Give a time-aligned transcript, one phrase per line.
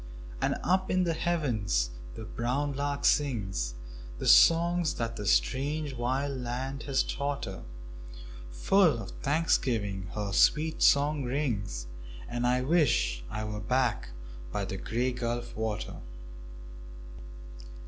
[0.41, 3.75] And up in the heavens the brown lark sings
[4.17, 7.61] The songs that the strange wild land has taught her;
[8.49, 11.85] Full of thanksgiving her sweet song rings
[12.27, 14.09] And I wish I were back
[14.51, 15.97] by the Grey Gulf water.